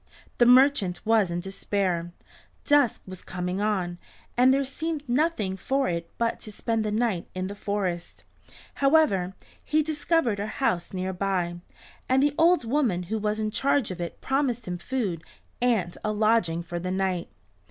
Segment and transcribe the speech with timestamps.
[0.39, 2.11] The merchant was in despair.
[2.65, 3.99] Dusk was coming on,
[4.35, 8.23] and there seemed nothing for it but to spend the night in the forest.
[8.81, 11.59] However, he discovered a house near by,
[12.09, 15.23] and the old woman who was in charge of it promised him food
[15.61, 17.29] and a lodging for the night.